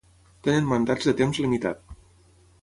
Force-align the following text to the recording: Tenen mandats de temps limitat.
Tenen 0.47 0.71
mandats 0.71 1.09
de 1.11 1.13
temps 1.19 1.41
limitat. 1.45 1.95